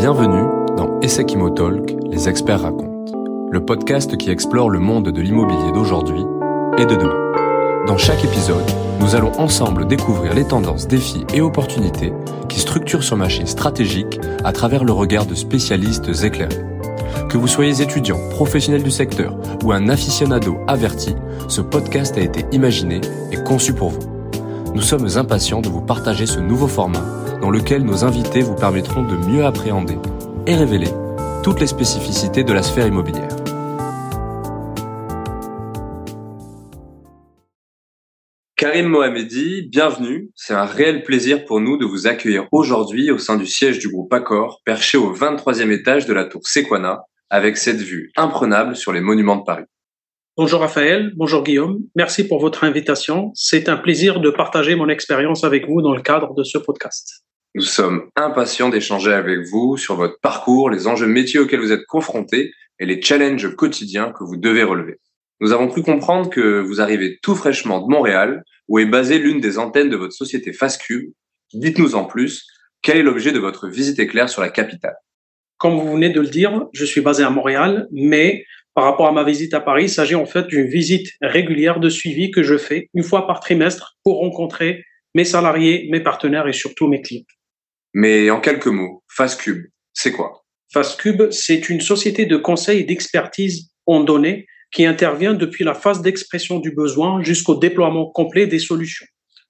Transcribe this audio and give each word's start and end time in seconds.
Bienvenue 0.00 0.48
dans 0.78 0.98
Essekimo 1.02 1.50
Talk, 1.50 1.94
les 2.10 2.26
experts 2.26 2.62
racontent, 2.62 3.04
le 3.50 3.62
podcast 3.62 4.16
qui 4.16 4.30
explore 4.30 4.70
le 4.70 4.78
monde 4.78 5.10
de 5.10 5.20
l'immobilier 5.20 5.72
d'aujourd'hui 5.72 6.22
et 6.78 6.86
de 6.86 6.94
demain. 6.94 7.84
Dans 7.86 7.98
chaque 7.98 8.24
épisode, 8.24 8.64
nous 9.00 9.14
allons 9.14 9.38
ensemble 9.38 9.86
découvrir 9.86 10.32
les 10.32 10.46
tendances, 10.46 10.88
défis 10.88 11.26
et 11.34 11.42
opportunités 11.42 12.14
qui 12.48 12.60
structurent 12.60 13.04
ce 13.04 13.14
marché 13.14 13.44
stratégique 13.44 14.18
à 14.42 14.54
travers 14.54 14.84
le 14.84 14.92
regard 14.92 15.26
de 15.26 15.34
spécialistes 15.34 16.08
éclairés. 16.24 16.64
Que 17.28 17.36
vous 17.36 17.46
soyez 17.46 17.82
étudiant, 17.82 18.20
professionnel 18.30 18.82
du 18.82 18.90
secteur 18.90 19.36
ou 19.62 19.72
un 19.72 19.90
aficionado 19.90 20.56
averti, 20.66 21.14
ce 21.46 21.60
podcast 21.60 22.16
a 22.16 22.22
été 22.22 22.46
imaginé 22.52 23.02
et 23.32 23.36
conçu 23.36 23.74
pour 23.74 23.90
vous. 23.90 24.00
Nous 24.74 24.80
sommes 24.80 25.08
impatients 25.16 25.60
de 25.60 25.68
vous 25.68 25.82
partager 25.82 26.24
ce 26.24 26.40
nouveau 26.40 26.68
format 26.68 27.19
dans 27.40 27.50
lequel 27.50 27.84
nos 27.84 28.04
invités 28.04 28.42
vous 28.42 28.54
permettront 28.54 29.02
de 29.02 29.16
mieux 29.16 29.44
appréhender 29.44 29.98
et 30.46 30.54
révéler 30.54 30.88
toutes 31.42 31.60
les 31.60 31.66
spécificités 31.66 32.44
de 32.44 32.52
la 32.52 32.62
sphère 32.62 32.86
immobilière. 32.86 33.28
Karim 38.56 38.88
Mohamedi, 38.88 39.68
bienvenue. 39.70 40.30
C'est 40.34 40.52
un 40.52 40.66
réel 40.66 41.02
plaisir 41.02 41.46
pour 41.46 41.60
nous 41.60 41.78
de 41.78 41.86
vous 41.86 42.06
accueillir 42.06 42.46
aujourd'hui 42.52 43.10
au 43.10 43.16
sein 43.16 43.38
du 43.38 43.46
siège 43.46 43.78
du 43.78 43.88
groupe 43.88 44.12
Accor, 44.12 44.60
perché 44.66 44.98
au 44.98 45.14
23e 45.14 45.70
étage 45.70 46.04
de 46.04 46.12
la 46.12 46.26
tour 46.26 46.46
Sequana, 46.46 47.04
avec 47.30 47.56
cette 47.56 47.80
vue 47.80 48.12
imprenable 48.16 48.76
sur 48.76 48.92
les 48.92 49.00
monuments 49.00 49.36
de 49.36 49.44
Paris. 49.44 49.64
Bonjour 50.36 50.60
Raphaël, 50.60 51.12
bonjour 51.16 51.42
Guillaume, 51.42 51.80
merci 51.96 52.26
pour 52.26 52.38
votre 52.40 52.64
invitation. 52.64 53.30
C'est 53.34 53.68
un 53.68 53.76
plaisir 53.76 54.20
de 54.20 54.30
partager 54.30 54.74
mon 54.74 54.88
expérience 54.88 55.42
avec 55.42 55.66
vous 55.66 55.80
dans 55.80 55.94
le 55.94 56.02
cadre 56.02 56.34
de 56.34 56.44
ce 56.44 56.58
podcast. 56.58 57.24
Nous 57.56 57.62
sommes 57.62 58.08
impatients 58.14 58.68
d'échanger 58.68 59.12
avec 59.12 59.40
vous 59.50 59.76
sur 59.76 59.96
votre 59.96 60.20
parcours, 60.20 60.70
les 60.70 60.86
enjeux 60.86 61.08
métiers 61.08 61.40
auxquels 61.40 61.60
vous 61.60 61.72
êtes 61.72 61.84
confrontés 61.86 62.52
et 62.78 62.86
les 62.86 63.02
challenges 63.02 63.56
quotidiens 63.56 64.12
que 64.12 64.22
vous 64.22 64.36
devez 64.36 64.62
relever. 64.62 65.00
Nous 65.40 65.50
avons 65.52 65.66
cru 65.66 65.82
comprendre 65.82 66.30
que 66.30 66.60
vous 66.60 66.80
arrivez 66.80 67.18
tout 67.22 67.34
fraîchement 67.34 67.80
de 67.80 67.90
Montréal, 67.90 68.44
où 68.68 68.78
est 68.78 68.86
basée 68.86 69.18
l'une 69.18 69.40
des 69.40 69.58
antennes 69.58 69.88
de 69.88 69.96
votre 69.96 70.12
société 70.12 70.52
Fastcube. 70.52 71.10
Dites-nous 71.52 71.96
en 71.96 72.04
plus, 72.04 72.46
quel 72.82 72.98
est 72.98 73.02
l'objet 73.02 73.32
de 73.32 73.40
votre 73.40 73.66
visite 73.66 73.98
éclair 73.98 74.28
sur 74.28 74.42
la 74.42 74.50
capitale? 74.50 74.94
Comme 75.58 75.74
vous 75.74 75.92
venez 75.92 76.10
de 76.10 76.20
le 76.20 76.28
dire, 76.28 76.66
je 76.72 76.84
suis 76.84 77.00
basé 77.00 77.24
à 77.24 77.30
Montréal, 77.30 77.88
mais 77.90 78.44
par 78.74 78.84
rapport 78.84 79.08
à 79.08 79.12
ma 79.12 79.24
visite 79.24 79.54
à 79.54 79.60
Paris, 79.60 79.86
il 79.86 79.90
s'agit 79.90 80.14
en 80.14 80.24
fait 80.24 80.46
d'une 80.46 80.68
visite 80.68 81.08
régulière 81.20 81.80
de 81.80 81.88
suivi 81.88 82.30
que 82.30 82.44
je 82.44 82.56
fais 82.56 82.88
une 82.94 83.02
fois 83.02 83.26
par 83.26 83.40
trimestre 83.40 83.96
pour 84.04 84.18
rencontrer 84.18 84.84
mes 85.16 85.24
salariés, 85.24 85.88
mes 85.90 86.00
partenaires 86.00 86.46
et 86.46 86.52
surtout 86.52 86.86
mes 86.86 87.02
clients. 87.02 87.24
Mais 87.92 88.30
en 88.30 88.40
quelques 88.40 88.66
mots, 88.66 89.02
Fastcube, 89.08 89.66
c'est 89.92 90.12
quoi? 90.12 90.44
Fastcube, 90.72 91.30
c'est 91.30 91.68
une 91.68 91.80
société 91.80 92.26
de 92.26 92.36
conseil 92.36 92.80
et 92.80 92.84
d'expertise 92.84 93.70
en 93.86 94.00
données 94.00 94.46
qui 94.72 94.86
intervient 94.86 95.34
depuis 95.34 95.64
la 95.64 95.74
phase 95.74 96.00
d'expression 96.00 96.60
du 96.60 96.72
besoin 96.72 97.22
jusqu'au 97.22 97.56
déploiement 97.56 98.06
complet 98.06 98.46
des 98.46 98.60
solutions. 98.60 99.06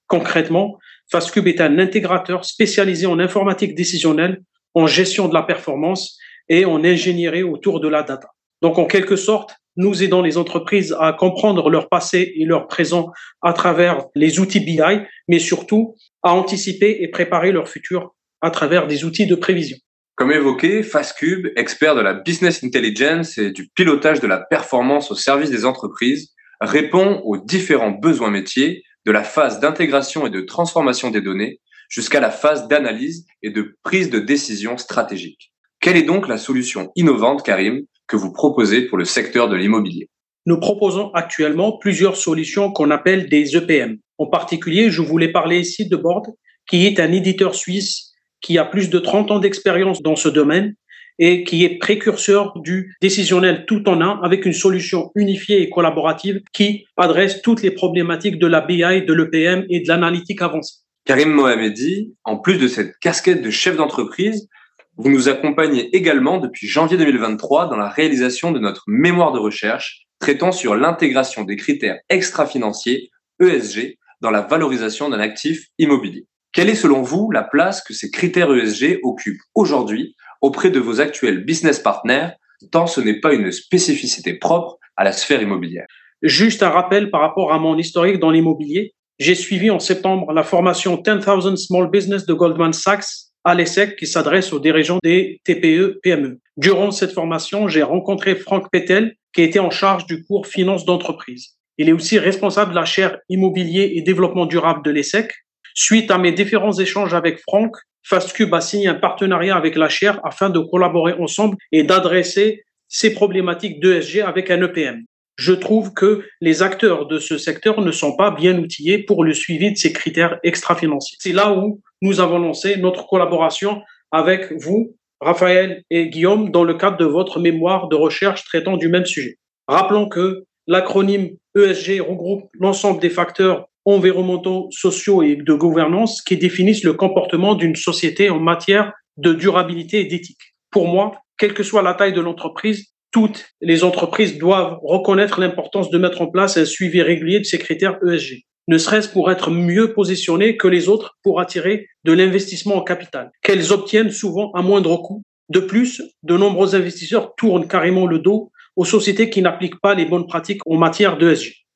Concrètement, 0.07 0.79
Fastcube 1.11 1.47
est 1.47 1.61
un 1.61 1.79
intégrateur 1.79 2.45
spécialisé 2.45 3.07
en 3.07 3.19
informatique 3.19 3.75
décisionnelle, 3.75 4.41
en 4.75 4.87
gestion 4.87 5.29
de 5.29 5.35
la 5.35 5.43
performance 5.43 6.19
et 6.49 6.65
en 6.65 6.83
ingénierie 6.85 7.43
autour 7.43 7.81
de 7.81 7.89
la 7.89 8.03
data. 8.03 8.29
Donc, 8.63 8.79
en 8.79 8.87
quelque 8.87 9.17
sorte, 9.17 9.55
nous 9.77 10.03
aidons 10.03 10.23
les 10.23 10.37
entreprises 10.37 10.97
à 10.99 11.13
comprendre 11.13 11.71
leur 11.71 11.89
passé 11.89 12.33
et 12.37 12.45
leur 12.45 12.67
présent 12.67 13.11
à 13.43 13.53
travers 13.53 14.07
les 14.15 14.41
outils 14.41 14.61
BI, 14.61 14.81
mais 15.29 15.39
surtout 15.39 15.97
à 16.23 16.35
anticiper 16.35 16.99
et 17.01 17.09
préparer 17.09 17.53
leur 17.53 17.69
futur 17.69 18.15
à 18.41 18.51
travers 18.51 18.87
des 18.87 19.05
outils 19.05 19.27
de 19.27 19.35
prévision. 19.35 19.77
Comme 20.17 20.33
évoqué, 20.33 20.83
Fastcube, 20.83 21.49
expert 21.57 21.95
de 21.95 22.03
la 22.03 22.15
business 22.15 22.63
intelligence 22.63 23.39
et 23.39 23.53
du 23.53 23.69
pilotage 23.75 24.21
de 24.21 24.27
la 24.27 24.39
performance 24.39 25.11
au 25.11 25.15
service 25.15 25.51
des 25.51 25.65
entreprises, 25.65 26.35
répond 26.61 27.23
aux 27.25 27.39
différents 27.39 27.91
besoins 27.91 28.31
métiers 28.31 28.83
de 29.07 29.13
la 29.13 29.25
phase 29.25 29.61
d'intégration 29.61 30.27
et 30.27 30.31
de 30.31 30.43
transformation 30.43 31.11
des 31.11 31.23
données 31.23 31.61
jusqu'à 31.89 32.21
la 32.21 32.31
phase 32.31 32.69
d'analyse 32.69 33.27
et 33.43 33.51
de 33.51 33.77
prise 33.83 34.11
de 34.11 34.19
décision 34.19 34.77
stratégique. 34.77 35.53
Quelle 35.81 35.97
est 35.97 36.03
donc 36.03 36.29
la 36.29 36.37
solution 36.37 36.93
innovante, 36.97 37.43
Karim, 37.43 37.81
que 38.07 38.17
vous 38.17 38.33
proposez 38.33 38.83
pour 38.83 38.99
le 38.99 39.07
secteur 39.07 39.49
de 39.49 39.57
l'immobilier? 39.57 40.09
Nous 40.47 40.61
proposons 40.61 41.11
actuellement 41.15 41.79
plusieurs 41.79 42.17
solutions 42.17 42.73
qu'on 42.73 42.91
appelle 42.91 43.29
des 43.29 43.57
EPM. 43.57 43.97
En 44.19 44.27
particulier, 44.27 44.91
je 44.91 45.01
voulais 45.01 45.33
parler 45.33 45.61
ici 45.61 45.89
de 45.89 45.97
Board, 45.97 46.27
qui 46.69 46.87
est 46.87 47.01
un 47.01 47.13
éditeur 47.13 47.55
suisse 47.55 48.10
qui 48.41 48.59
a 48.59 48.65
plus 48.65 48.91
de 48.91 48.99
30 48.99 49.31
ans 49.31 49.39
d'expérience 49.39 50.03
dans 50.03 50.17
ce 50.17 50.29
domaine 50.29 50.75
et 51.19 51.45
qui 51.45 51.65
est 51.65 51.79
précurseur 51.79 52.59
du 52.61 52.97
décisionnel 53.03 53.65
tout 53.67 53.89
en 53.89 54.01
un 54.01 54.21
avec 54.23 54.47
une 54.47 54.55
solution 54.55 55.11
unifiée 55.15 55.63
et 55.63 55.69
collaborative 55.69 56.41
qui 56.53 56.87
adresse 56.97 57.43
toutes 57.43 57.63
les 57.63 57.71
problématiques 57.71 58.39
de 58.39 58.47
la 58.47 58.63
BI, 58.63 58.79
de 58.79 59.13
l'EPM 59.13 59.67
et 59.69 59.81
de 59.81 59.89
l'analytique 59.89 60.41
avancée. 60.41 60.79
Karim 61.05 61.31
Mohamedi, 61.31 62.15
en 62.25 62.39
plus 62.39 62.57
de 62.57 62.69
cette 62.69 62.97
casquette 63.01 63.43
de 63.43 63.51
chef 63.51 63.77
d'entreprise, 63.77 64.49
vous 64.97 65.11
nous 65.11 65.29
accompagnez 65.29 65.95
également 65.95 66.39
depuis 66.39 66.67
janvier 66.67 66.97
2023 66.97 67.69
dans 67.69 67.77
la 67.77 67.89
réalisation 67.89 68.51
de 68.51 68.59
notre 68.59 68.85
mémoire 68.87 69.33
de 69.33 69.39
recherche 69.39 70.07
traitant 70.21 70.53
sur 70.53 70.75
l'intégration 70.75 71.45
des 71.45 71.57
critères 71.57 71.99
extra-financiers, 72.09 73.11
ESG, 73.41 73.97
dans 74.21 74.31
la 74.31 74.43
valorisation 74.43 75.09
d'un 75.09 75.21
actif 75.21 75.67
immobilier. 75.79 76.27
Quelle 76.53 76.69
est 76.69 76.75
selon 76.75 77.03
vous 77.03 77.31
la 77.31 77.45
place 77.45 77.81
que 77.83 77.95
ces 77.95 78.11
critères 78.11 78.53
ESG 78.53 78.99
occupent 79.05 79.41
aujourd'hui 79.55 80.17
auprès 80.41 80.71
de 80.71 80.81
vos 80.81 81.01
actuels 81.01 81.45
business 81.45 81.79
partners, 81.79 82.31
tant 82.73 82.89
ce 82.89 83.01
n'est 83.01 83.21
pas 83.21 83.35
une 83.35 83.53
spécificité 83.53 84.35
propre 84.35 84.79
à 84.97 85.05
la 85.05 85.13
sphère 85.13 85.41
immobilière? 85.41 85.87
Juste 86.23 86.65
un 86.65 86.71
rappel 86.71 87.11
par 87.11 87.21
rapport 87.21 87.53
à 87.53 87.59
mon 87.59 87.79
historique 87.79 88.19
dans 88.19 88.33
l'immobilier. 88.33 88.95
J'ai 89.21 89.37
suivi 89.37 89.71
en 89.71 89.79
septembre 89.79 90.33
la 90.33 90.43
formation 90.43 90.97
10,000 90.97 91.57
Small 91.57 91.89
Business 91.89 92.27
de 92.27 92.35
Goldman 92.35 92.73
Sachs 92.73 93.31
à 93.45 93.55
l'ESSEC 93.55 93.97
qui 93.97 94.07
s'adresse 94.07 94.53
aux 94.53 94.59
dirigeants 94.59 94.99
des 95.03 95.41
TPE, 95.45 96.01
PME. 96.03 96.41
Durant 96.57 96.91
cette 96.91 97.13
formation, 97.13 97.69
j'ai 97.69 97.83
rencontré 97.83 98.35
Franck 98.35 98.71
Petel 98.73 99.15
qui 99.33 99.43
était 99.43 99.61
en 99.61 99.71
charge 99.71 100.07
du 100.07 100.25
cours 100.25 100.47
finance 100.47 100.85
d'entreprise. 100.85 101.55
Il 101.79 101.89
est 101.89 101.93
aussi 101.93 102.19
responsable 102.19 102.73
de 102.73 102.77
la 102.77 102.85
chaire 102.85 103.19
immobilier 103.29 103.93
et 103.95 104.03
développement 104.03 104.47
durable 104.47 104.83
de 104.85 104.91
l'ESSEC. 104.91 105.33
Suite 105.75 106.11
à 106.11 106.19
mes 106.19 106.33
différents 106.33 106.79
échanges 106.79 107.15
avec 107.15 107.39
Franck, 107.41 107.77
Fastcube 108.03 108.55
a 108.55 108.61
signé 108.61 108.89
un 108.89 108.95
partenariat 108.95 109.57
avec 109.57 109.77
la 109.77 109.89
chaire 109.89 110.21
afin 110.25 110.51
de 110.51 110.59
collaborer 110.59 111.13
ensemble 111.15 111.57
et 111.73 111.83
d'adresser 111.83 112.65
ces 112.89 113.13
problématiques 113.13 113.81
d'ESG 113.81 114.21
avec 114.21 114.51
un 114.51 114.63
EPM. 114.63 115.05
Je 115.37 115.53
trouve 115.53 115.95
que 115.95 116.23
les 116.43 116.63
acteurs 116.63 117.07
de 117.07 117.19
ce 117.19 117.39
secteur 117.39 117.81
ne 117.81 117.93
sont 117.93 118.15
pas 118.15 118.31
bien 118.31 118.59
outillés 118.59 118.99
pour 118.99 119.25
le 119.25 119.33
suivi 119.33 119.73
de 119.73 119.77
ces 119.77 119.93
critères 119.93 120.39
extra-financiers. 120.43 121.17
C'est 121.19 121.33
là 121.33 121.55
où 121.55 121.81
nous 122.03 122.21
avons 122.21 122.39
lancé 122.39 122.77
notre 122.77 123.07
collaboration 123.07 123.81
avec 124.11 124.53
vous, 124.53 124.97
Raphaël 125.21 125.83
et 125.89 126.09
Guillaume, 126.09 126.51
dans 126.51 126.65
le 126.65 126.75
cadre 126.75 126.99
de 126.99 127.07
votre 127.07 127.41
mémoire 127.41 127.89
de 127.89 127.97
recherche 127.97 128.45
traitant 128.45 128.77
du 128.77 128.89
même 128.89 129.07
sujet. 129.07 129.39
Rappelons 129.67 130.09
que 130.09 130.45
l'acronyme 130.67 131.31
ESG 131.57 132.01
regroupe 132.01 132.51
l'ensemble 132.59 133.01
des 133.01 133.09
facteurs 133.09 133.70
environnementaux, 133.85 134.69
sociaux 134.71 135.23
et 135.23 135.37
de 135.37 135.55
gouvernance 135.55 136.23
qui 136.23 136.37
définissent 136.37 136.85
le 136.85 136.93
comportement 136.93 137.55
d'une 137.55 137.77
société 137.77 138.31
en 138.31 138.39
matière 138.39 138.93
de 139.17 139.33
durabilité 139.33 140.01
et 140.01 140.05
d'éthique. 140.05 140.55
Pour 140.71 140.87
moi, 140.87 141.15
quelle 141.39 141.55
que 141.55 141.63
soit 141.63 141.83
la 141.83 141.95
taille 141.95 142.13
de 142.13 142.21
l'entreprise, 142.21 142.93
toutes 143.11 143.47
les 143.61 143.83
entreprises 143.83 144.39
doivent 144.39 144.79
reconnaître 144.83 145.41
l'importance 145.41 145.91
de 145.91 145.99
mettre 145.99 146.23
en 146.23 146.29
place 146.29 146.57
un 146.57 146.65
suivi 146.65 147.03
régulier 147.03 147.41
de 147.41 147.45
ces 147.45 147.59
critères 147.59 147.99
ESG 148.07 148.45
ne 148.71 148.79
serait-ce 148.79 149.09
pour 149.09 149.33
être 149.33 149.51
mieux 149.51 149.93
positionnées 149.93 150.57
que 150.57 150.69
les 150.69 150.89
autres 150.89 151.19
pour 151.25 151.41
attirer 151.41 151.89
de 152.05 152.13
l'investissement 152.13 152.77
en 152.77 152.83
capital, 152.83 153.33
qu'elles 153.43 153.73
obtiennent 153.73 154.13
souvent 154.13 154.53
à 154.53 154.63
moindre 154.63 154.97
coût. 154.97 155.23
De 155.49 155.59
plus, 155.59 156.03
de 156.23 156.37
nombreux 156.37 156.77
investisseurs 156.77 157.35
tournent 157.35 157.67
carrément 157.67 158.07
le 158.07 158.21
dos 158.21 158.53
aux 158.77 158.85
sociétés 158.85 159.29
qui 159.29 159.43
n'appliquent 159.43 159.81
pas 159.81 159.97
les 159.97 160.05
bonnes 160.05 160.29
pratiques 160.29 160.61
en 160.67 160.77
matière 160.77 161.19
d'ESG. 161.19 161.67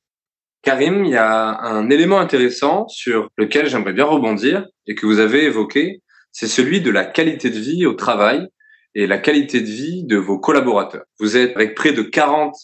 Karim, 0.65 1.05
il 1.05 1.11
y 1.11 1.17
a 1.17 1.61
un 1.61 1.91
élément 1.91 2.19
intéressant 2.19 2.89
sur 2.89 3.29
lequel 3.37 3.69
j'aimerais 3.69 3.93
bien 3.93 4.07
rebondir 4.07 4.67
et 4.87 4.95
que 4.95 5.05
vous 5.05 5.19
avez 5.19 5.45
évoqué, 5.45 6.01
c'est 6.33 6.47
celui 6.47 6.81
de 6.81 6.91
la 6.91 7.05
qualité 7.05 7.51
de 7.51 7.59
vie 7.59 7.85
au 7.85 7.93
travail 7.93 8.49
et 8.95 9.07
la 9.07 9.19
qualité 9.19 9.61
de 9.61 9.67
vie 9.67 10.05
de 10.05 10.17
vos 10.17 10.39
collaborateurs. 10.39 11.05
Vous 11.21 11.37
êtes 11.37 11.55
avec 11.55 11.75
près 11.75 11.93
de 11.93 12.01
40 12.01 12.55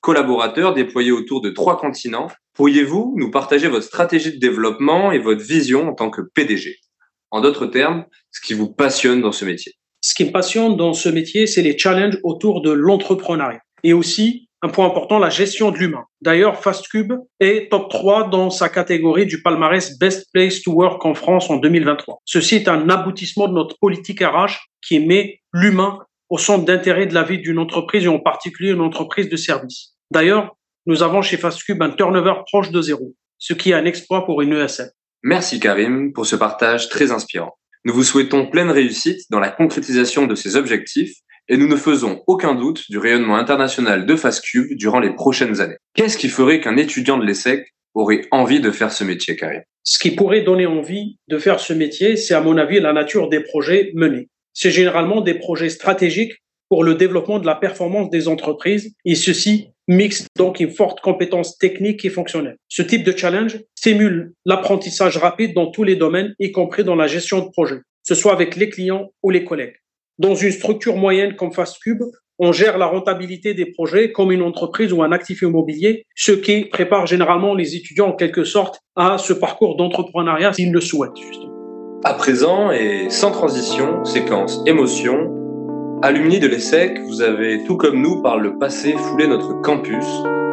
collaborateurs 0.00 0.74
déployés 0.74 1.10
autour 1.10 1.40
de 1.40 1.50
trois 1.50 1.76
continents. 1.76 2.28
Pourriez-vous 2.54 3.14
nous 3.16 3.32
partager 3.32 3.66
votre 3.66 3.84
stratégie 3.84 4.32
de 4.32 4.38
développement 4.38 5.10
et 5.10 5.18
votre 5.18 5.42
vision 5.42 5.88
en 5.88 5.94
tant 5.94 6.08
que 6.08 6.22
PDG 6.22 6.76
En 7.32 7.40
d'autres 7.40 7.66
termes, 7.66 8.04
ce 8.30 8.40
qui 8.40 8.54
vous 8.54 8.72
passionne 8.72 9.22
dans 9.22 9.32
ce 9.32 9.44
métier. 9.44 9.74
Ce 10.02 10.14
qui 10.14 10.24
me 10.24 10.30
passionne 10.30 10.76
dans 10.76 10.94
ce 10.94 11.08
métier, 11.08 11.48
c'est 11.48 11.62
les 11.62 11.76
challenges 11.76 12.18
autour 12.22 12.62
de 12.62 12.70
l'entrepreneuriat 12.70 13.60
et 13.82 13.92
aussi 13.92 14.49
un 14.62 14.68
point 14.68 14.86
important, 14.86 15.18
la 15.18 15.30
gestion 15.30 15.70
de 15.70 15.78
l'humain. 15.78 16.04
D'ailleurs, 16.20 16.60
FastCube 16.60 17.14
est 17.40 17.70
top 17.70 17.90
3 17.90 18.28
dans 18.28 18.50
sa 18.50 18.68
catégorie 18.68 19.26
du 19.26 19.42
palmarès 19.42 19.98
Best 19.98 20.28
Place 20.32 20.60
to 20.62 20.72
Work 20.72 21.04
en 21.04 21.14
France 21.14 21.48
en 21.48 21.56
2023. 21.56 22.20
Ceci 22.24 22.56
est 22.56 22.68
un 22.68 22.88
aboutissement 22.90 23.48
de 23.48 23.54
notre 23.54 23.78
politique 23.78 24.22
RH 24.22 24.58
qui 24.86 25.00
met 25.00 25.40
l'humain 25.52 25.98
au 26.28 26.38
centre 26.38 26.64
d'intérêt 26.64 27.06
de 27.06 27.14
la 27.14 27.22
vie 27.22 27.38
d'une 27.38 27.58
entreprise 27.58 28.04
et 28.04 28.08
en 28.08 28.20
particulier 28.20 28.70
une 28.70 28.80
entreprise 28.80 29.28
de 29.28 29.36
service. 29.36 29.94
D'ailleurs, 30.10 30.56
nous 30.86 31.02
avons 31.02 31.22
chez 31.22 31.36
FastCube 31.36 31.82
un 31.82 31.90
turnover 31.90 32.34
proche 32.46 32.70
de 32.70 32.82
zéro, 32.82 33.14
ce 33.38 33.54
qui 33.54 33.70
est 33.70 33.74
un 33.74 33.84
exploit 33.84 34.26
pour 34.26 34.42
une 34.42 34.52
ESL. 34.52 34.90
Merci 35.22 35.60
Karim 35.60 36.12
pour 36.12 36.26
ce 36.26 36.36
partage 36.36 36.88
très 36.88 37.12
inspirant. 37.12 37.56
Nous 37.84 37.94
vous 37.94 38.04
souhaitons 38.04 38.46
pleine 38.46 38.70
réussite 38.70 39.20
dans 39.30 39.40
la 39.40 39.50
concrétisation 39.50 40.26
de 40.26 40.34
ces 40.34 40.56
objectifs 40.56 41.14
et 41.50 41.56
nous 41.56 41.66
ne 41.66 41.76
faisons 41.76 42.22
aucun 42.28 42.54
doute 42.54 42.84
du 42.88 42.96
rayonnement 42.96 43.36
international 43.36 44.06
de 44.06 44.16
FastCube 44.16 44.76
durant 44.76 45.00
les 45.00 45.12
prochaines 45.12 45.60
années. 45.60 45.76
Qu'est-ce 45.94 46.16
qui 46.16 46.28
ferait 46.28 46.60
qu'un 46.60 46.76
étudiant 46.76 47.18
de 47.18 47.26
l'ESSEC 47.26 47.74
aurait 47.94 48.22
envie 48.30 48.60
de 48.60 48.70
faire 48.70 48.92
ce 48.92 49.02
métier, 49.02 49.34
Karim? 49.34 49.62
Ce 49.82 49.98
qui 49.98 50.12
pourrait 50.12 50.42
donner 50.42 50.66
envie 50.66 51.18
de 51.28 51.38
faire 51.38 51.58
ce 51.58 51.72
métier, 51.72 52.16
c'est 52.16 52.34
à 52.34 52.40
mon 52.40 52.56
avis 52.56 52.78
la 52.80 52.92
nature 52.92 53.28
des 53.28 53.40
projets 53.40 53.90
menés. 53.94 54.28
C'est 54.54 54.70
généralement 54.70 55.22
des 55.22 55.34
projets 55.34 55.70
stratégiques 55.70 56.34
pour 56.68 56.84
le 56.84 56.94
développement 56.94 57.40
de 57.40 57.46
la 57.46 57.56
performance 57.56 58.10
des 58.10 58.28
entreprises 58.28 58.94
et 59.04 59.16
ceci 59.16 59.70
mixe 59.88 60.26
donc 60.36 60.60
une 60.60 60.70
forte 60.70 61.00
compétence 61.00 61.58
technique 61.58 62.04
et 62.04 62.10
fonctionnelle. 62.10 62.58
Ce 62.68 62.82
type 62.82 63.02
de 63.02 63.16
challenge 63.16 63.58
stimule 63.74 64.34
l'apprentissage 64.44 65.16
rapide 65.16 65.52
dans 65.52 65.66
tous 65.72 65.82
les 65.82 65.96
domaines, 65.96 66.32
y 66.38 66.52
compris 66.52 66.84
dans 66.84 66.94
la 66.94 67.08
gestion 67.08 67.40
de 67.40 67.50
projet, 67.50 67.80
ce 68.04 68.14
soit 68.14 68.32
avec 68.32 68.54
les 68.54 68.70
clients 68.70 69.10
ou 69.24 69.30
les 69.30 69.42
collègues. 69.42 69.74
Dans 70.20 70.34
une 70.34 70.50
structure 70.50 70.96
moyenne 70.96 71.34
comme 71.34 71.50
FastCube, 71.50 72.02
on 72.38 72.52
gère 72.52 72.76
la 72.76 72.84
rentabilité 72.84 73.54
des 73.54 73.64
projets 73.64 74.12
comme 74.12 74.30
une 74.30 74.42
entreprise 74.42 74.92
ou 74.92 75.02
un 75.02 75.12
actif 75.12 75.40
immobilier, 75.40 76.04
ce 76.14 76.32
qui 76.32 76.66
prépare 76.66 77.06
généralement 77.06 77.54
les 77.54 77.74
étudiants 77.74 78.08
en 78.08 78.12
quelque 78.12 78.44
sorte 78.44 78.80
à 78.96 79.16
ce 79.16 79.32
parcours 79.32 79.76
d'entrepreneuriat 79.76 80.52
s'ils 80.52 80.72
le 80.72 80.80
souhaitent. 80.82 81.16
Justement. 81.16 81.54
À 82.04 82.12
présent 82.12 82.70
et 82.70 83.08
sans 83.08 83.30
transition, 83.30 84.04
séquence 84.04 84.62
émotion. 84.66 85.30
Alumni 86.02 86.38
de 86.38 86.48
l'ESSEC, 86.48 86.98
vous 86.98 87.22
avez 87.22 87.64
tout 87.64 87.78
comme 87.78 88.02
nous 88.02 88.20
par 88.20 88.36
le 88.36 88.58
passé 88.58 88.92
foulé 88.92 89.26
notre 89.26 89.62
campus. 89.62 90.04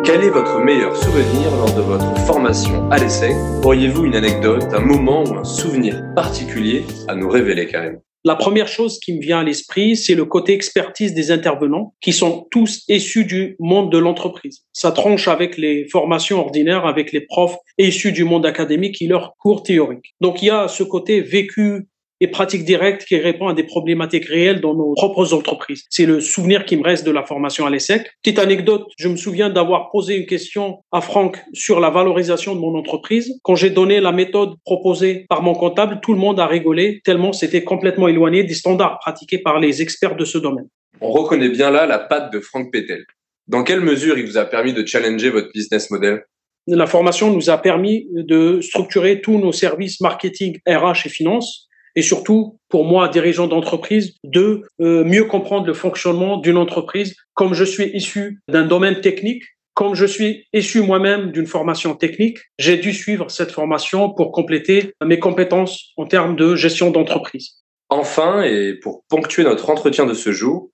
Quel 0.06 0.24
est 0.24 0.30
votre 0.30 0.60
meilleur 0.60 0.96
souvenir 0.96 1.52
lors 1.58 1.75
de 1.75 1.81
votre 1.81 2.18
formation 2.20 2.90
à 2.90 3.00
l'ESSEC? 3.00 3.36
Auriez-vous 3.66 4.06
une 4.06 4.16
anecdote, 4.16 4.63
un 4.72 4.80
moment 4.80 5.25
ou 5.25 5.36
un 5.36 5.44
souvenir 5.44 6.02
particulier 6.16 6.86
à 7.10 7.16
nous 7.16 7.28
révéler, 7.28 7.68
Karim? 7.68 8.00
La 8.24 8.36
première 8.36 8.68
chose 8.68 9.00
qui 9.00 9.14
me 9.14 9.22
vient 9.22 9.40
à 9.40 9.44
l'esprit, 9.44 9.96
c'est 9.96 10.16
le 10.16 10.25
côté 10.25 10.54
expertise 10.54 11.14
des 11.14 11.31
intervenants 11.31 11.94
qui 12.02 12.14
sont 12.14 12.48
tous 12.52 12.84
issus 12.90 13.25
du 13.25 13.56
monde 13.60 13.92
de 13.92 13.98
l'entreprise. 13.98 14.64
Ça 14.74 14.92
tranche 14.92 15.28
avec 15.28 15.58
les 15.58 15.88
formations 15.90 16.40
ordinaires, 16.40 16.86
avec 16.86 17.12
les 17.12 17.22
profs 17.22 17.58
issus 17.78 18.12
du 18.12 18.24
monde 18.24 18.46
académique 18.46 19.02
et 19.02 19.08
leurs 19.08 19.36
cours 19.38 19.64
théoriques. 19.64 20.16
Donc 20.19 20.42
il 20.42 20.48
y 20.48 20.50
a 20.52 20.68
ce 20.68 20.84
côté 20.84 21.22
vécu 21.22 21.88
et 22.19 22.28
pratique 22.28 22.66
directe 22.66 23.06
qui 23.06 23.18
répond 23.18 23.48
à 23.48 23.54
des 23.54 23.64
problématiques 23.64 24.25
réelles 24.25 24.62
dans 24.62 24.74
nos 24.74 24.94
propres 24.94 25.34
entreprises. 25.34 25.84
C'est 25.90 26.06
le 26.06 26.19
souvenir 26.19 26.66
qui 26.66 26.78
me 26.78 26.84
reste 26.84 27.06
de 27.06 27.12
la 27.12 27.24
formation 27.24 27.66
à 27.66 27.69
l'ESSEC. 27.69 28.10
Petite 28.24 28.40
anecdote, 28.40 28.88
je 28.98 29.08
me 29.08 29.16
souviens 29.16 29.50
d'avoir 29.50 29.92
posé 29.92 30.16
une 30.16 30.25
question 30.25 30.80
à 30.92 31.02
Franck 31.02 31.38
sur 31.54 31.80
la 31.80 31.90
valorisation 31.90 32.56
de 32.56 32.60
mon 32.60 32.75
entreprise. 32.78 33.40
Quand 33.44 33.56
j'ai 33.56 33.69
donné 33.69 34.00
la 34.00 34.12
méthode 34.12 34.56
proposée 34.66 35.25
par 35.30 35.42
mon 35.42 35.54
comptable, 35.54 36.00
tout 36.02 36.14
le 36.14 36.19
monde 36.19 36.40
a 36.40 36.48
rigolé 36.48 37.02
tellement 37.04 37.34
c'était 37.34 37.64
complètement 37.64 38.08
éloigné 38.08 38.44
des 38.44 38.54
standards 38.54 39.00
pratiqués 39.00 39.38
par 39.38 39.60
les 39.60 39.81
experts 39.81 40.16
de 40.16 40.25
ce 40.25 40.38
domaine. 40.38 40.68
On 41.02 41.12
reconnaît 41.12 41.50
bien 41.50 41.70
là 41.70 41.86
la 41.86 42.00
patte 42.00 42.34
de 42.34 42.40
Franck 42.40 42.72
Pétel. 42.72 43.06
Dans 43.48 43.63
quelle 43.63 43.81
mesure 43.81 44.18
il 44.18 44.25
vous 44.25 44.38
a 44.38 44.46
permis 44.46 44.74
de 44.74 44.86
challenger 44.86 45.30
votre 45.30 45.52
business 45.54 45.90
model? 45.90 46.24
La 46.68 46.86
formation 46.86 47.31
nous 47.31 47.50
a 47.50 47.58
permis 47.58 48.08
de 48.12 48.60
structurer 48.60 49.22
tous 49.22 49.38
nos 49.38 49.54
services 49.54 50.02
marketing, 50.02 50.58
RH 50.68 51.06
et 51.06 51.10
finance 51.10 51.67
et 51.98 52.04
surtout, 52.04 52.60
pour 52.70 52.86
moi, 52.86 53.10
dirigeant 53.10 53.48
d'entreprise, 53.48 54.18
de 54.24 54.62
euh, 54.80 55.04
mieux 55.04 55.26
comprendre 55.26 55.66
le 55.66 55.74
fonctionnement 55.74 56.38
d'une 56.38 56.58
entreprise. 56.58 57.16
Comme 57.34 57.56
je 57.56 57.64
suis 57.64 57.86
issu 57.86 58.40
d'un 58.48 58.68
domaine 58.68 59.02
technique, 59.02 59.44
comme 59.74 59.96
je 59.96 60.06
suis 60.06 60.46
issu 60.54 60.82
moi-même 60.82 61.32
d'une 61.32 61.48
formation 61.48 61.96
technique, 61.96 62.38
j'ai 62.60 62.78
dû 62.78 62.94
suivre 62.94 63.32
cette 63.32 63.52
formation 63.52 64.14
pour 64.14 64.32
compléter 64.32 64.94
mes 65.04 65.18
compétences 65.18 65.92
en 65.98 66.06
termes 66.06 66.36
de 66.36 66.56
gestion 66.56 66.92
d'entreprise. 66.92 67.64
Enfin, 67.90 68.44
et 68.44 68.76
pour 68.76 69.04
ponctuer 69.10 69.44
notre 69.44 69.68
entretien 69.72 70.06
de 70.06 70.14
ce 70.14 70.32
jour, 70.32 70.70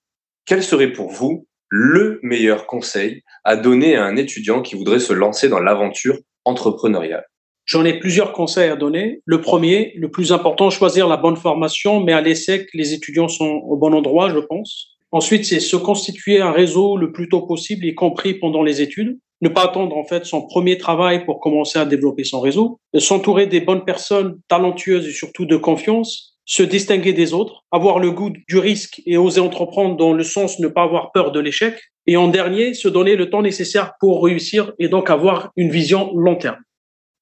quel 0.45 0.61
serait 0.61 0.91
pour 0.91 1.09
vous 1.09 1.47
le 1.69 2.19
meilleur 2.21 2.67
conseil 2.67 3.21
à 3.45 3.55
donner 3.55 3.95
à 3.95 4.03
un 4.03 4.17
étudiant 4.17 4.61
qui 4.61 4.75
voudrait 4.75 4.99
se 4.99 5.13
lancer 5.13 5.47
dans 5.47 5.59
l'aventure 5.59 6.17
entrepreneuriale? 6.43 7.25
J'en 7.65 7.85
ai 7.85 7.97
plusieurs 7.99 8.33
conseils 8.33 8.69
à 8.69 8.75
donner. 8.75 9.21
Le 9.25 9.39
premier, 9.39 9.93
le 9.95 10.11
plus 10.11 10.33
important, 10.33 10.69
choisir 10.69 11.07
la 11.07 11.17
bonne 11.17 11.37
formation, 11.37 12.01
mais 12.01 12.11
à 12.11 12.19
l'ESSEC, 12.19 12.67
les 12.73 12.93
étudiants 12.93 13.29
sont 13.29 13.45
au 13.45 13.77
bon 13.77 13.93
endroit, 13.93 14.29
je 14.29 14.39
pense. 14.39 14.97
Ensuite, 15.11 15.45
c'est 15.45 15.59
se 15.59 15.77
constituer 15.77 16.41
un 16.41 16.51
réseau 16.51 16.97
le 16.97 17.11
plus 17.11 17.29
tôt 17.29 17.43
possible, 17.43 17.85
y 17.85 17.95
compris 17.95 18.33
pendant 18.33 18.63
les 18.63 18.81
études. 18.81 19.17
Ne 19.41 19.49
pas 19.49 19.65
attendre, 19.65 19.95
en 19.95 20.03
fait, 20.03 20.25
son 20.25 20.41
premier 20.41 20.77
travail 20.77 21.23
pour 21.23 21.39
commencer 21.39 21.79
à 21.79 21.85
développer 21.85 22.23
son 22.23 22.41
réseau. 22.41 22.79
S'entourer 22.97 23.45
des 23.45 23.61
bonnes 23.61 23.85
personnes 23.85 24.39
talentueuses 24.49 25.07
et 25.07 25.11
surtout 25.11 25.45
de 25.45 25.55
confiance. 25.55 26.37
Se 26.45 26.63
distinguer 26.63 27.13
des 27.13 27.33
autres. 27.33 27.63
Avoir 27.71 27.99
le 27.99 28.11
goût 28.11 28.31
du 28.49 28.57
risque 28.57 29.01
et 29.05 29.15
oser 29.15 29.39
entreprendre 29.39 29.95
dans 29.95 30.13
le 30.13 30.23
sens 30.23 30.59
ne 30.59 30.67
pas 30.67 30.83
avoir 30.83 31.11
peur 31.11 31.31
de 31.31 31.39
l'échec. 31.39 31.75
Et 32.07 32.17
en 32.17 32.27
dernier, 32.27 32.73
se 32.73 32.89
donner 32.89 33.15
le 33.15 33.29
temps 33.29 33.41
nécessaire 33.41 33.93
pour 33.99 34.23
réussir 34.23 34.73
et 34.79 34.89
donc 34.89 35.09
avoir 35.09 35.51
une 35.55 35.69
vision 35.69 36.11
long 36.15 36.35
terme. 36.35 36.57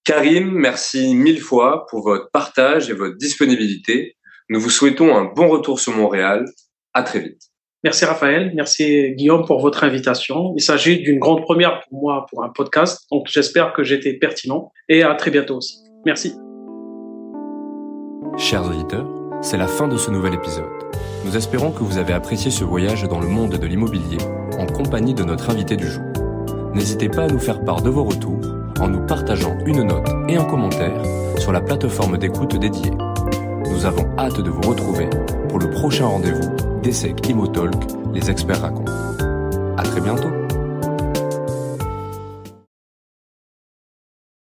Karim, 0.04 0.52
merci 0.52 1.14
mille 1.14 1.40
fois 1.40 1.86
pour 1.90 2.02
votre 2.02 2.32
partage 2.32 2.90
et 2.90 2.94
votre 2.94 3.18
disponibilité. 3.18 4.16
Nous 4.50 4.60
vous 4.60 4.72
souhaitons 4.72 5.16
un 5.16 5.26
bon 5.26 5.48
retour 5.48 5.80
sur 5.80 5.96
Montréal. 5.96 6.46
À 6.94 7.04
très 7.04 7.20
vite. 7.20 7.42
Merci 7.84 8.06
Raphaël, 8.06 8.52
merci 8.56 9.14
Guillaume 9.16 9.46
pour 9.46 9.60
votre 9.60 9.84
invitation. 9.84 10.54
Il 10.58 10.62
s'agit 10.62 11.02
d'une 11.02 11.20
grande 11.20 11.42
première 11.44 11.80
pour 11.82 12.02
moi 12.02 12.26
pour 12.30 12.44
un 12.44 12.50
podcast, 12.50 13.08
donc 13.12 13.28
j'espère 13.28 13.74
que 13.74 13.84
j'étais 13.84 14.14
pertinent 14.14 14.72
et 14.90 15.04
à 15.04 15.16
très 15.16 15.32
bientôt 15.32 15.58
aussi. 15.58 15.78
Merci. 16.06 16.36
Chers 18.38 18.66
auditeurs, 18.68 19.08
c'est 19.42 19.58
la 19.58 19.68
fin 19.68 19.88
de 19.88 19.98
ce 19.98 20.12
nouvel 20.12 20.34
épisode. 20.36 20.70
Nous 21.26 21.38
espérons 21.38 21.72
que 21.72 21.84
vous 21.84 21.98
avez 21.98 22.14
apprécié 22.14 22.52
ce 22.52 22.64
voyage 22.64 23.04
dans 23.04 23.20
le 23.20 23.28
monde 23.28 23.58
de 23.58 23.66
l'immobilier 23.66 24.18
en 24.60 24.68
compagnie 24.68 25.14
de 25.14 25.24
notre 25.24 25.50
invité 25.50 25.76
du 25.76 25.88
jour. 25.88 26.04
N'hésitez 26.74 27.10
pas 27.10 27.24
à 27.24 27.28
nous 27.28 27.40
faire 27.40 27.64
part 27.64 27.82
de 27.82 27.90
vos 27.90 28.04
retours 28.04 28.51
en 28.82 28.90
nous 28.90 29.06
partageant 29.06 29.58
une 29.66 29.84
note 29.84 30.10
et 30.28 30.38
un 30.38 30.44
commentaire 30.44 31.02
sur 31.38 31.52
la 31.52 31.62
plateforme 31.62 32.18
d'écoute 32.18 32.58
dédiée. 32.58 32.92
Nous 33.70 33.86
avons 33.86 34.08
hâte 34.18 34.42
de 34.42 34.50
vous 34.50 34.62
retrouver 34.62 35.08
pour 35.48 35.60
le 35.60 35.70
prochain 35.70 36.08
rendez-vous 36.08 36.50
d'Essec 36.82 37.28
Imotalk, 37.30 37.76
les 38.14 38.30
experts 38.30 38.62
racontent. 38.62 38.92
À 39.78 39.84
très 39.84 40.02
bientôt! 40.02 40.41